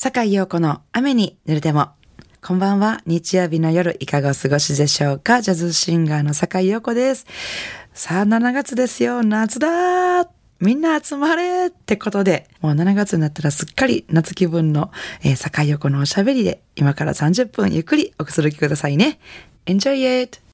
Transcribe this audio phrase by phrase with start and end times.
[0.00, 1.88] 坂井陽子の雨に濡れても。
[2.40, 3.00] こんばんは。
[3.04, 7.26] 日曜日の夜、いかがお過ごしでしょうかジャズシンガーの坂井陽子です。
[7.94, 9.24] さあ、7月ですよ。
[9.24, 10.28] 夏だ
[10.60, 14.92] みんな集まれってことで、もう7月になったらすっかり夏気分の、
[15.24, 19.18] えー、坂井陽子のおしゃべりで、今から30分ゆっくりおくつろぎくださいね。
[19.66, 20.47] Enjoy it!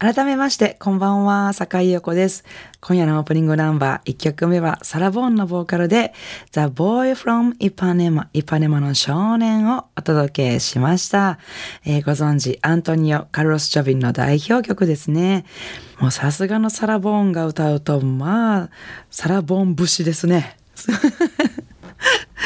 [0.00, 2.44] 改めまして、こんばんは、坂井陽子です。
[2.80, 6.14] 今夜のオープニングナンバー、1曲目はサラ・ボーンのボーカルで、
[6.52, 11.40] The Boy from Ipanema、イパネマの少年をお届けしました。
[11.84, 15.44] えー、ご存知、アントニオ・カルロス・ジョビンの代表曲ですね。
[15.98, 18.70] もうさすがのサラ・ボーンが歌うと、まあ、
[19.10, 20.58] サラ・ボーン節ですね。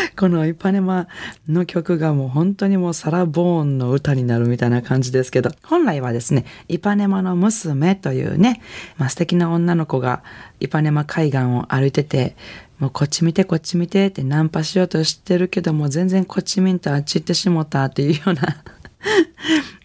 [0.16, 1.08] このイパネマ
[1.48, 8.60] の曲がもう本当にもうサラ・ボーンの歌になるみたいな感じですけど、本来はですね、イパネマの娘というね、
[8.98, 10.22] まあ、素敵な女の子が
[10.60, 12.36] イパネマ海岸を歩いてて、
[12.78, 18.62] もうこっち見てこっち見てってナンパしようとしてるけども全然こっち見んとあっち行ってしもたっていうような、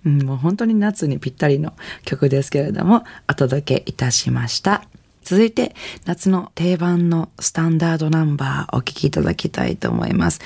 [0.25, 4.84] もう本当に夏にぴったりの曲ですけれどもお届けいたしました。
[5.24, 10.42] 続いて、夏の定番のスタンダードナンバーお聴きいただきたいと思います。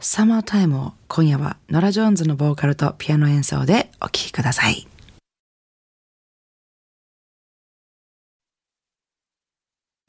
[0.00, 4.86] サマータイムを今夜はノラ・ジョーンズのボーカルとピアノ演奏でお聴きください。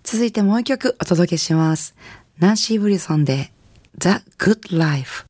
[0.04, 1.96] 続いてもう一曲お届けします。
[2.40, 3.52] ナンシー・ブリソンで
[3.98, 5.26] The Good Life。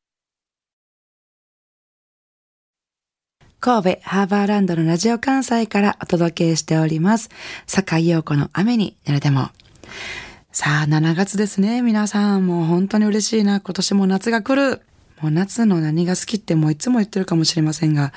[3.66, 7.32] 神戸ハーバーランドのラジオ関西からお届けしております。
[7.66, 9.50] 坂井陽子の雨に濡れても。
[10.52, 12.46] さあ、7月ですね、皆さん。
[12.46, 13.62] もう本当に嬉しいな。
[13.62, 14.84] 今年も夏が来る。
[15.20, 18.14] もう夏の何が好きってもういつも言ってるかもしれませんが、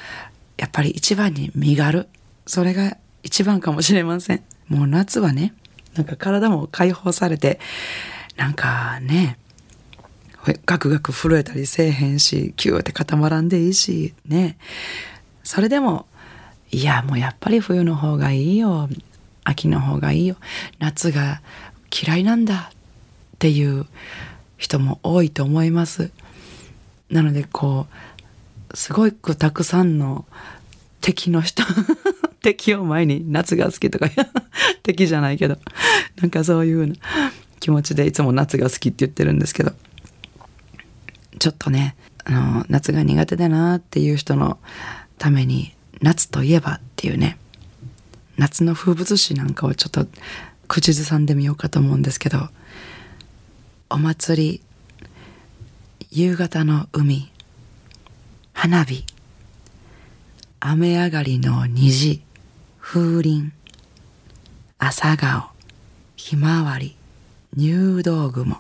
[0.59, 2.09] やっぱり一番に身軽。
[2.45, 4.43] それが一番かもしれません。
[4.69, 5.55] もう夏はね、
[5.95, 7.59] なんか体も解放されて、
[8.37, 9.39] なんかね、
[10.67, 14.59] ガクガク震えたりせえへんし、キューって固まらんでいいし、ね。
[15.49, 16.05] それでも、
[16.71, 18.87] いや、もうやっぱり冬の方がいいよ。
[19.45, 20.37] 秋の方がいいよ。
[20.79, 21.41] 夏が
[21.91, 22.77] 嫌いなんだっ
[23.39, 23.87] ていう
[24.59, 26.11] 人も多いと思います。
[27.09, 27.87] なので、こ
[28.75, 30.27] う、すごくたくさんの
[31.01, 31.63] 敵の人
[32.45, 34.11] 敵を前に夏が好きとか
[34.85, 35.57] 敵じゃないけど
[36.21, 36.95] なんかそういう
[37.61, 39.73] 気持ちでいつも夏が好きって言ってるんですけど
[41.39, 44.59] ちょっとねあの夏が苦手だなっていう人の
[45.19, 47.39] ために夏といえばっていうね
[48.37, 50.07] 夏の風物詩なんかをちょっと
[50.69, 52.49] 口ずさんでみようかと思うんですけど
[53.91, 54.63] お祭り
[56.11, 57.31] 夕方の海
[58.53, 59.05] 花火
[60.61, 62.23] 雨上がりの虹
[62.81, 63.53] 風鈴
[64.79, 65.51] 朝顔
[66.17, 66.97] ひまわり
[67.57, 68.57] 入道雲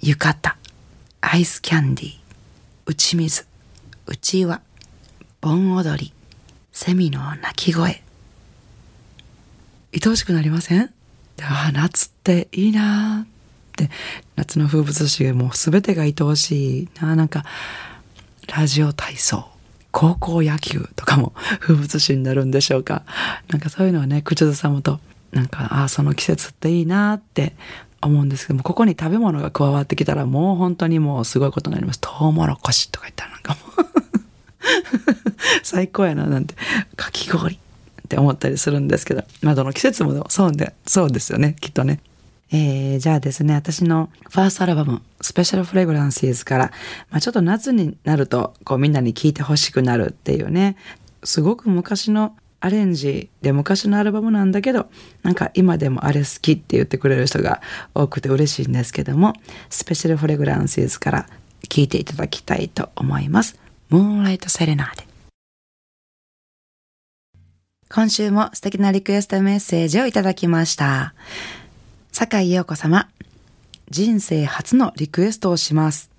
[0.00, 0.56] 浴衣
[1.20, 2.12] アイスキャンディー
[2.86, 3.46] 打ち水
[4.06, 4.60] うちわ。
[5.46, 6.12] 盆踊り、
[6.72, 8.02] セミの鳴き声。
[9.94, 10.90] 愛おしくなりません？
[11.40, 13.88] ああ、夏っていいなって、
[14.34, 17.14] 夏の風物詩がもう全てが愛おしいな。
[17.14, 17.44] なんか、
[18.48, 19.44] ラジオ体操、
[19.92, 23.04] 高校野球とかも 風物詩になるんでしょうか？
[23.46, 24.98] なんかそういうのはね、口ずさむと、
[25.30, 27.54] なんか、ああ、その季節っていいなって
[28.02, 32.00] 思うんですけども、ここに食べ物が加わってきたらもう本当にもうすごいことになります。
[32.00, 34.05] トウモロコシとか言ったらなんかもう
[35.62, 36.54] 最高やななんて
[36.96, 37.58] かき氷っ
[38.08, 42.00] て思ったりするんですけどまあどの季節もそうでそうですよねきっとね。
[42.52, 46.64] えー、じゃあですね、私のファーストアルバム、スペシャルフレグランシーズから、
[47.10, 50.76] まあ、ちょっと夏になると、こうみんなに聴いてほしくなるっていうね、
[51.24, 54.86] すごく昔のアレンジで昔のアルバムなんだけど、
[55.22, 57.60] なんか今でもあれ好きって言ってくれる人が
[57.94, 59.34] 多くて嬉しいんですけども、
[59.68, 61.28] スペシャルフレグランシーズから
[61.68, 63.58] 聴いていただきたいと思います。
[63.88, 65.06] ムーンライトセレナーデ。
[67.88, 71.14] 今週も素敵なリクエストメッセージをいただきました。
[72.10, 73.08] 坂井陽子様、
[73.88, 76.10] 人生初のリクエストをします。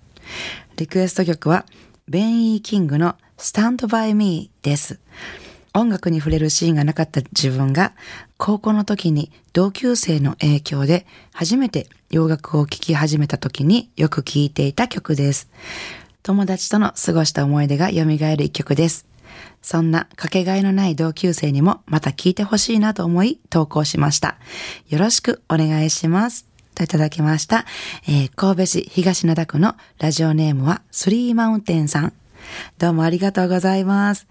[0.77, 1.65] リクエスト曲は、
[2.07, 5.01] ベン・イー・キングの Stand By Me です。
[5.73, 7.93] 音楽に触れるシーンがなかった自分が
[8.37, 15.49] 高校の時に同級生の影響で初めて洋楽を聴き始めた時によく聴いていた曲です。
[16.27, 19.07] 友達との過ごした思い出が蘇る一曲です。
[19.61, 24.35] そんなかけがえのない同級生にもまた聞いてほしいなと思い投稿しました。
[24.89, 26.45] よろしくお願いします。
[26.75, 27.63] といただきました。
[28.09, 32.13] えー、神戸市東灘区のラジオネームはスリーマウンテンさん。
[32.77, 34.27] どうもありがとうございます。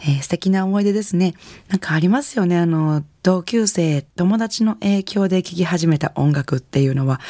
[0.00, 1.34] えー、素敵な思い出ですね。
[1.68, 2.58] なんかありますよね。
[2.58, 7.20] あの、同級生、友達の影響で聴き始めた音楽っていうのは、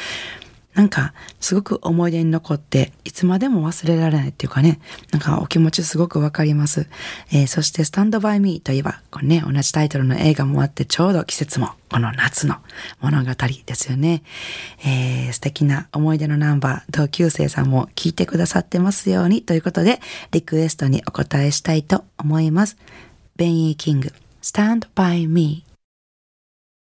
[0.77, 4.79] なんかすごく思い出に残っていつまでも忘れられないっていうかね、
[5.11, 6.87] なんかお気持ちすごくわかります。
[7.31, 12.57] えー、そしてスタンドバイミーといえば、これね、同じタイトルの映画もあってちょうど季節もこの夏の
[13.01, 13.31] 物語
[13.65, 14.21] ですよね。
[14.85, 22.77] えー、素敵な思い出のナンバー、同級生さんも聞いてくださってますようにということで、リクエストにお答えしたいと思います。
[23.35, 24.13] ベンイー・キング、
[24.43, 25.63] Stand by Me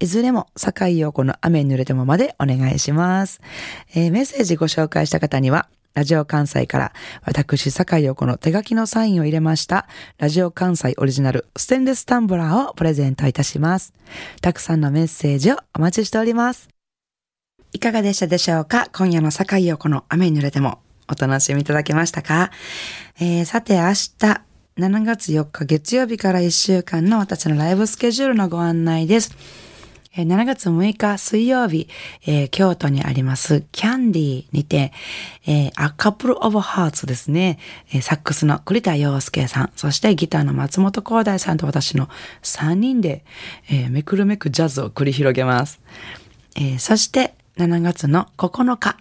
[0.00, 3.40] いずれも、坂井陽子の雨に濡れてもまでお願いします。
[3.94, 6.92] えー、メッセージご紹介した方には、ラジオ関西から
[7.24, 13.92] 私、坂井陽子の手書きのサインを入れました、ラジオ関西オリジナルステンレスタンブラーをプレゼントいたします。
[14.40, 16.68] たくさんのメッセージをお待ちしております。
[17.72, 18.88] いかがでしたでしょうか？
[18.92, 20.78] 今夜の坂井陽子の雨に濡れても
[21.08, 22.52] お楽しみいただけましたか、
[23.18, 24.18] えー、さて明日、
[24.76, 29.34] 7月4日月曜日から1週間の私のライブスケジュールのご案内です。
[30.16, 31.88] 7月6日水曜日、
[32.26, 34.92] えー、京都にありますキャンディーにて、
[35.46, 37.58] えー、A Couple of Hearts ですね、
[37.92, 42.08] えー、サックスの栗田洋介さん、そしてギターの松本光大さんと私の
[42.42, 43.24] 3人で、
[43.70, 45.80] えー、めくるめくジャズを繰り広げます。
[46.56, 48.96] えー、そして7月の9日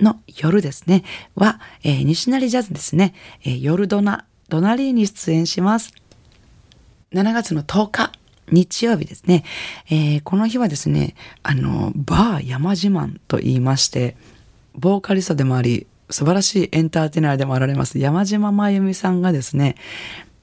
[0.00, 1.04] の夜ですね、
[1.36, 3.14] は、えー、西成ジャズですね、
[3.44, 5.92] えー、夜ドナ、ドナリーに出演します。
[7.12, 8.12] 7月の10日
[8.50, 9.44] 日曜日ですね、
[9.90, 14.16] えー、この日はですね、あの、バー山自慢と言いまして、
[14.74, 19.76] ボーカリストでもあり、素晴らしいエンターテイナーでもあられます山島真由美さんがですね、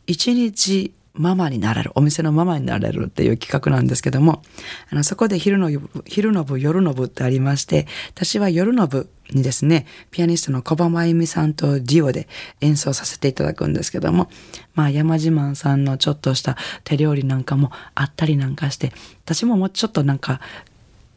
[0.06, 4.42] 一日ママになれる、お店のママになれるっていう企画なんですけども、
[4.89, 5.69] あの、そこで昼の、
[6.06, 12.27] 昼の部、夜の部ってありまして、私は夜の部にですね、ピアニストの小葉真由美さんとデュオで
[12.62, 14.29] 演奏させていただくんですけども、
[14.75, 18.91] まあ、山自慢さんのちょっとした手料理なんかもあったりなんかして、
[19.25, 20.39] 私ももうちょっとなんか、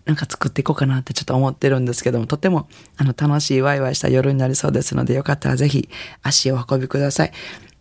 [0.06, 5.88] なんか作っていこうかなってちょっと思ってるんですけども、とてもあの楽しいワイワイした夜になりそうですので、よかったらぜひ
[6.22, 7.32] 足を運びください。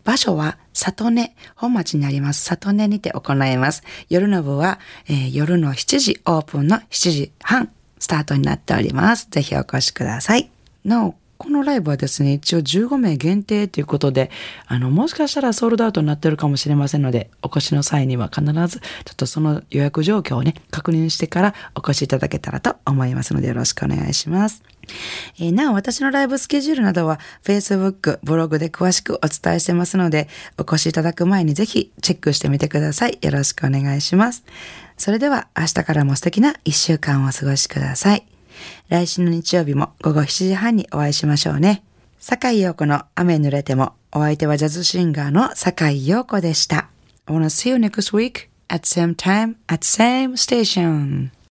[0.04, 3.82] 場所は里根、本町にあります里根にて行います。
[4.08, 4.78] 夜の部は、
[5.08, 9.28] えー、夜の7時オープンの7時半スタートになっております。
[9.30, 10.50] ぜひお越しください。
[10.84, 14.30] なお、このライブはですね、一応15名限定ということで、
[14.66, 24.62] あの、もしかしたらソールドアウトになってるかもしれませんので、お越しの際には必ず、ちょっとその予約状況をね、確認してからお越しいただけたらと思いますので、よろしくお願いします。
[25.38, 33.18] えー、なお、私のライブスケジュールなどは Facebook、ブログで詳しくお伝えしてますので、お越しいただく前にぜひチェックしてみてください。
[33.22, 34.44] よろしくお願いします。
[35.00, 38.26] それでは明日からも素敵な一週間をお過ごしください。
[38.90, 41.82] 来週の日曜日も午後7時半にお会いしましょうね。
[42.18, 46.90] 坂井陽子の雨濡れても、お相手はジャズシンガーの坂井陽子でした。
[47.24, 51.30] I wanna see you next week at same time at same station.